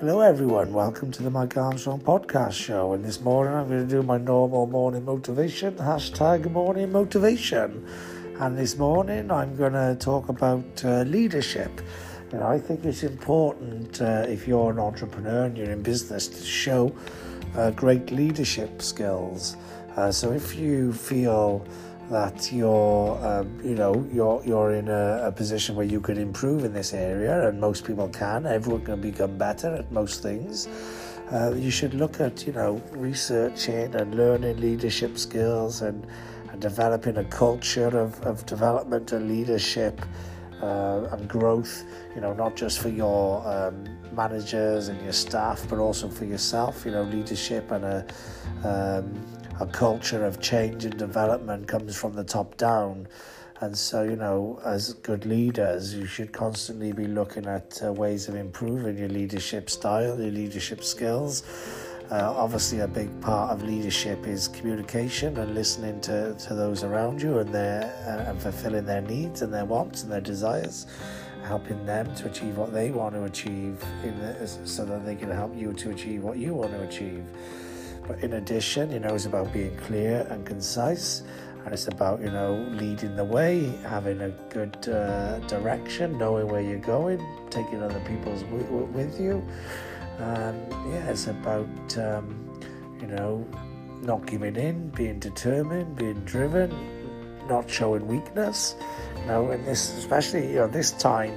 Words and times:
Hello, 0.00 0.22
everyone. 0.22 0.72
Welcome 0.72 1.12
to 1.12 1.22
the 1.22 1.28
Mike 1.28 1.58
Armstrong 1.58 2.00
podcast 2.00 2.54
show. 2.54 2.94
And 2.94 3.04
this 3.04 3.20
morning, 3.20 3.52
I'm 3.52 3.68
going 3.68 3.86
to 3.86 3.94
do 3.96 4.02
my 4.02 4.16
normal 4.16 4.64
morning 4.66 5.04
motivation 5.04 5.74
hashtag 5.74 6.50
morning 6.50 6.90
motivation. 6.90 7.86
And 8.38 8.56
this 8.56 8.78
morning, 8.78 9.30
I'm 9.30 9.54
going 9.56 9.74
to 9.74 9.94
talk 10.00 10.30
about 10.30 10.64
uh, 10.86 11.02
leadership. 11.02 11.82
And 12.32 12.42
I 12.42 12.58
think 12.58 12.86
it's 12.86 13.02
important 13.02 14.00
uh, 14.00 14.24
if 14.26 14.48
you're 14.48 14.70
an 14.70 14.78
entrepreneur 14.78 15.44
and 15.44 15.58
you're 15.58 15.70
in 15.70 15.82
business 15.82 16.28
to 16.28 16.42
show 16.46 16.96
uh, 17.54 17.70
great 17.72 18.10
leadership 18.10 18.80
skills. 18.80 19.58
Uh, 19.96 20.10
so 20.10 20.32
if 20.32 20.56
you 20.56 20.94
feel 20.94 21.62
that 22.10 22.50
you're, 22.50 23.24
um, 23.24 23.60
you 23.62 23.76
know, 23.76 24.06
you're 24.12 24.42
you're 24.44 24.72
in 24.72 24.88
a, 24.88 25.28
a, 25.28 25.32
position 25.32 25.76
where 25.76 25.86
you 25.86 26.00
could 26.00 26.18
improve 26.18 26.64
in 26.64 26.72
this 26.72 26.92
area, 26.92 27.48
and 27.48 27.60
most 27.60 27.84
people 27.84 28.08
can. 28.08 28.46
Everyone 28.46 28.84
can 28.84 29.00
become 29.00 29.38
better 29.38 29.72
at 29.72 29.90
most 29.92 30.20
things. 30.20 30.68
Uh, 31.32 31.54
you 31.54 31.70
should 31.70 31.94
look 31.94 32.20
at, 32.20 32.44
you 32.44 32.52
know, 32.52 32.82
researching 32.90 33.94
and 33.94 34.16
learning 34.16 34.60
leadership 34.60 35.16
skills 35.16 35.82
and, 35.82 36.04
and 36.50 36.60
developing 36.60 37.18
a 37.18 37.24
culture 37.24 37.96
of, 37.96 38.20
of 38.22 38.44
development 38.44 39.12
and 39.12 39.28
leadership 39.28 40.04
uh, 40.60 41.06
and 41.12 41.28
growth. 41.28 41.84
You 42.16 42.22
know, 42.22 42.32
not 42.32 42.56
just 42.56 42.80
for 42.80 42.88
your 42.88 43.46
um, 43.46 43.84
managers 44.12 44.88
and 44.88 45.00
your 45.04 45.12
staff, 45.12 45.64
but 45.68 45.78
also 45.78 46.08
for 46.08 46.24
yourself. 46.24 46.84
You 46.84 46.90
know, 46.90 47.04
leadership 47.04 47.70
and 47.70 47.84
a 47.84 48.04
um, 48.64 49.39
a 49.60 49.66
culture 49.66 50.24
of 50.24 50.40
change 50.40 50.86
and 50.86 50.96
development 50.96 51.68
comes 51.68 51.94
from 51.94 52.14
the 52.14 52.24
top 52.24 52.56
down. 52.56 53.06
And 53.60 53.76
so, 53.76 54.02
you 54.04 54.16
know, 54.16 54.58
as 54.64 54.94
good 54.94 55.26
leaders, 55.26 55.94
you 55.94 56.06
should 56.06 56.32
constantly 56.32 56.92
be 56.92 57.06
looking 57.06 57.44
at 57.44 57.78
uh, 57.84 57.92
ways 57.92 58.26
of 58.26 58.36
improving 58.36 58.96
your 58.96 59.10
leadership 59.10 59.68
style, 59.68 60.18
your 60.18 60.30
leadership 60.30 60.82
skills. 60.82 61.42
Uh, 62.10 62.32
obviously, 62.34 62.80
a 62.80 62.88
big 62.88 63.20
part 63.20 63.50
of 63.50 63.62
leadership 63.62 64.26
is 64.26 64.48
communication 64.48 65.36
and 65.36 65.54
listening 65.54 66.00
to, 66.00 66.34
to 66.36 66.54
those 66.54 66.82
around 66.82 67.20
you 67.20 67.38
and 67.38 67.54
their 67.54 67.84
uh, 68.06 68.30
and 68.30 68.40
fulfilling 68.40 68.86
their 68.86 69.02
needs 69.02 69.42
and 69.42 69.52
their 69.52 69.66
wants 69.66 70.04
and 70.04 70.10
their 70.10 70.22
desires, 70.22 70.86
helping 71.44 71.84
them 71.84 72.12
to 72.14 72.26
achieve 72.26 72.56
what 72.56 72.72
they 72.72 72.90
want 72.90 73.14
to 73.14 73.24
achieve, 73.24 73.78
the, 74.02 74.48
so 74.64 74.86
that 74.86 75.04
they 75.04 75.14
can 75.14 75.30
help 75.30 75.54
you 75.54 75.74
to 75.74 75.90
achieve 75.90 76.24
what 76.24 76.38
you 76.38 76.54
want 76.54 76.72
to 76.72 76.82
achieve. 76.82 77.22
But 78.10 78.24
in 78.24 78.32
addition, 78.32 78.90
you 78.90 78.98
know, 78.98 79.14
it's 79.14 79.26
about 79.26 79.52
being 79.52 79.76
clear 79.76 80.26
and 80.30 80.44
concise, 80.44 81.22
and 81.64 81.72
it's 81.72 81.86
about, 81.86 82.20
you 82.20 82.32
know, 82.32 82.54
leading 82.72 83.14
the 83.14 83.24
way, 83.24 83.66
having 83.86 84.20
a 84.22 84.30
good 84.52 84.76
uh, 84.88 85.38
direction, 85.46 86.18
knowing 86.18 86.48
where 86.48 86.60
you're 86.60 86.80
going, 86.80 87.24
taking 87.50 87.80
other 87.80 88.00
people's 88.00 88.42
w- 88.42 88.64
w- 88.64 88.86
with 88.86 89.20
you. 89.20 89.46
And 90.18 90.72
yeah, 90.92 91.08
it's 91.08 91.28
about, 91.28 91.98
um, 91.98 92.60
you 93.00 93.06
know, 93.06 93.46
not 94.02 94.26
giving 94.26 94.56
in, 94.56 94.88
being 94.88 95.20
determined, 95.20 95.94
being 95.94 96.24
driven, 96.24 96.74
not 97.46 97.70
showing 97.70 98.08
weakness. 98.08 98.74
You 99.20 99.26
know, 99.26 99.52
in 99.52 99.64
this, 99.64 99.96
especially, 99.98 100.48
you 100.48 100.56
know, 100.56 100.66
this 100.66 100.90
time, 100.90 101.34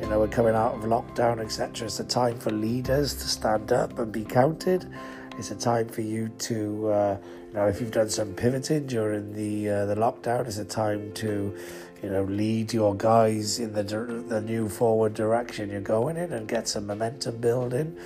you 0.00 0.08
know, 0.08 0.20
we're 0.20 0.28
coming 0.28 0.54
out 0.54 0.76
of 0.76 0.80
lockdown, 0.84 1.40
etc. 1.40 1.88
It's 1.88 2.00
a 2.00 2.04
time 2.04 2.38
for 2.38 2.52
leaders 2.52 3.12
to 3.16 3.28
stand 3.28 3.70
up 3.70 3.98
and 3.98 4.10
be 4.10 4.24
counted 4.24 4.90
it's 5.38 5.50
a 5.50 5.54
time 5.54 5.88
for 5.88 6.00
you 6.00 6.28
to, 6.28 6.88
uh, 6.88 7.18
you 7.48 7.54
know, 7.54 7.66
if 7.66 7.80
you've 7.80 7.90
done 7.90 8.08
some 8.08 8.34
pivoting 8.34 8.86
during 8.86 9.32
the 9.32 9.68
uh, 9.68 9.86
the 9.86 9.94
lockdown, 9.94 10.46
it's 10.46 10.58
a 10.58 10.64
time 10.64 11.12
to, 11.14 11.54
you 12.02 12.10
know, 12.10 12.24
lead 12.24 12.72
your 12.72 12.94
guys 12.94 13.58
in 13.58 13.72
the 13.72 13.82
the 13.82 14.40
new 14.40 14.68
forward 14.68 15.14
direction 15.14 15.70
you're 15.70 15.80
going 15.80 16.16
in 16.16 16.32
and 16.32 16.48
get 16.48 16.68
some 16.68 16.86
momentum 16.86 17.36
building. 17.38 17.96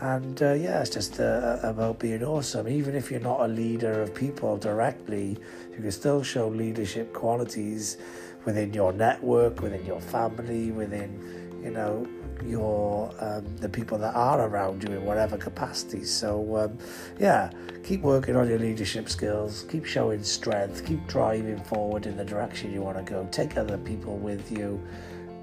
And 0.00 0.42
uh, 0.42 0.54
yeah, 0.54 0.80
it's 0.80 0.90
just 0.90 1.20
uh, 1.20 1.58
about 1.62 2.00
being 2.00 2.24
awesome. 2.24 2.68
Even 2.68 2.96
if 2.96 3.10
you're 3.10 3.20
not 3.20 3.40
a 3.40 3.48
leader 3.48 4.02
of 4.02 4.12
people 4.14 4.56
directly, 4.56 5.38
you 5.70 5.78
can 5.80 5.92
still 5.92 6.22
show 6.22 6.48
leadership 6.48 7.12
qualities 7.12 7.96
within 8.44 8.74
your 8.74 8.92
network, 8.92 9.62
within 9.62 9.86
your 9.86 10.00
family, 10.00 10.72
within, 10.72 11.43
you 11.64 11.70
know, 11.70 12.06
your 12.44 13.10
um, 13.20 13.56
the 13.56 13.68
people 13.68 13.96
that 13.98 14.14
are 14.14 14.46
around 14.46 14.82
you 14.82 14.94
in 14.94 15.04
whatever 15.04 15.38
capacity. 15.38 16.04
So 16.04 16.56
um, 16.56 16.78
yeah, 17.18 17.50
keep 17.82 18.02
working 18.02 18.36
on 18.36 18.48
your 18.48 18.58
leadership 18.58 19.08
skills. 19.08 19.64
Keep 19.70 19.86
showing 19.86 20.22
strength. 20.22 20.86
Keep 20.86 21.06
driving 21.06 21.58
forward 21.64 22.06
in 22.06 22.16
the 22.16 22.24
direction 22.24 22.72
you 22.72 22.82
want 22.82 22.98
to 22.98 23.02
go. 23.02 23.26
Take 23.30 23.56
other 23.56 23.78
people 23.78 24.18
with 24.18 24.52
you. 24.52 24.80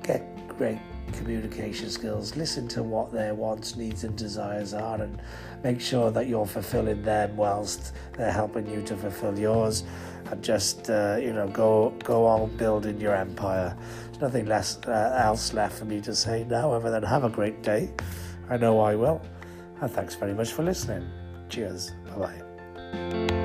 Get 0.03 0.23
great 0.57 0.79
communication 1.11 1.89
skills. 1.89 2.35
Listen 2.35 2.67
to 2.69 2.83
what 2.83 3.11
their 3.11 3.33
wants, 3.35 3.75
needs, 3.75 4.03
and 4.03 4.17
desires 4.17 4.73
are, 4.73 5.01
and 5.01 5.21
make 5.63 5.81
sure 5.81 6.11
that 6.11 6.27
you're 6.27 6.45
fulfilling 6.45 7.01
them 7.03 7.35
whilst 7.35 7.93
they're 8.13 8.31
helping 8.31 8.67
you 8.67 8.81
to 8.83 8.95
fulfill 8.95 9.37
yours. 9.37 9.83
And 10.25 10.43
just 10.43 10.89
uh, 10.89 11.17
you 11.21 11.33
know, 11.33 11.47
go 11.47 11.93
go 12.03 12.25
on 12.25 12.55
building 12.57 12.99
your 12.99 13.15
empire. 13.15 13.75
There's 14.05 14.21
nothing 14.21 14.45
less 14.45 14.77
uh, 14.87 15.19
else 15.23 15.53
left 15.53 15.77
for 15.77 15.85
me 15.85 16.01
to 16.01 16.15
say 16.15 16.45
now, 16.49 16.71
other 16.71 16.91
than 16.91 17.03
have 17.03 17.23
a 17.23 17.29
great 17.29 17.63
day. 17.63 17.91
I 18.49 18.57
know 18.57 18.79
I 18.79 18.95
will. 18.95 19.21
And 19.81 19.91
thanks 19.91 20.15
very 20.15 20.33
much 20.33 20.51
for 20.51 20.63
listening. 20.63 21.07
Cheers. 21.49 21.91
Bye 22.15 22.17
bye. 22.17 23.40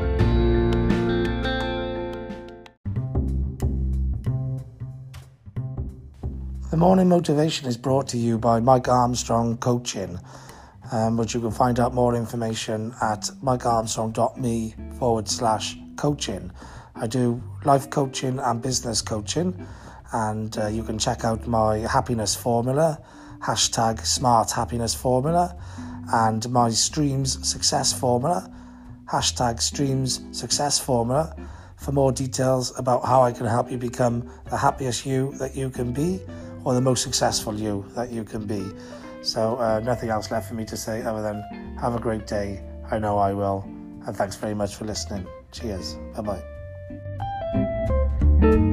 The 6.68 6.76
morning 6.76 7.08
motivation 7.08 7.68
is 7.68 7.76
brought 7.76 8.08
to 8.08 8.18
you 8.18 8.38
by 8.38 8.58
Mike 8.58 8.88
Armstrong 8.88 9.56
Coaching, 9.58 10.18
um, 10.90 11.16
which 11.16 11.32
you 11.32 11.40
can 11.40 11.52
find 11.52 11.78
out 11.78 11.94
more 11.94 12.16
information 12.16 12.92
at 13.00 13.30
mikearmstrong.me 13.40 14.74
forward 14.98 15.28
slash 15.28 15.78
coaching. 15.94 16.50
I 16.96 17.06
do 17.06 17.40
life 17.64 17.88
coaching 17.88 18.40
and 18.40 18.60
business 18.60 19.00
coaching, 19.00 19.64
and 20.12 20.58
uh, 20.58 20.66
you 20.66 20.82
can 20.82 20.98
check 20.98 21.24
out 21.24 21.46
my 21.46 21.78
happiness 21.78 22.34
formula, 22.34 23.00
hashtag 23.38 24.04
smart 24.04 24.50
happiness 24.50 24.92
formula, 24.92 25.56
and 26.12 26.50
my 26.50 26.70
streams 26.70 27.48
success 27.48 27.92
formula, 27.92 28.52
hashtag 29.08 29.62
streams 29.62 30.20
success 30.32 30.80
formula, 30.80 31.32
for 31.76 31.92
more 31.92 32.10
details 32.10 32.76
about 32.76 33.04
how 33.04 33.22
I 33.22 33.30
can 33.30 33.46
help 33.46 33.70
you 33.70 33.78
become 33.78 34.28
the 34.50 34.56
happiest 34.56 35.06
you 35.06 35.32
that 35.38 35.54
you 35.54 35.70
can 35.70 35.92
be 35.92 36.18
or 36.66 36.74
the 36.74 36.80
most 36.80 37.04
successful 37.04 37.54
you 37.54 37.84
that 37.94 38.10
you 38.10 38.24
can 38.24 38.44
be. 38.44 38.60
So, 39.22 39.56
uh, 39.56 39.80
nothing 39.84 40.10
else 40.10 40.32
left 40.32 40.48
for 40.48 40.54
me 40.54 40.64
to 40.64 40.76
say 40.76 41.00
other 41.02 41.22
than 41.22 41.76
have 41.80 41.94
a 41.94 42.00
great 42.00 42.26
day. 42.26 42.60
I 42.90 42.98
know 42.98 43.18
I 43.18 43.32
will. 43.32 43.62
And 44.04 44.16
thanks 44.16 44.34
very 44.34 44.54
much 44.54 44.74
for 44.74 44.84
listening. 44.84 45.24
Cheers. 45.52 45.94
Bye 46.16 46.42
bye. 48.42 48.72